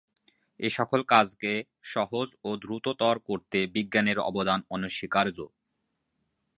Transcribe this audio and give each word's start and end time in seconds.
এসকল 0.59 1.01
কাজকে 1.11 1.51
সহজ 1.91 2.27
ও 2.43 2.49
দ্রুততর 2.63 3.15
করতে 3.27 3.59
বিজ্ঞানের 3.75 4.17
অবদান 4.29 4.59
অনস্বীকার্য। 4.75 5.37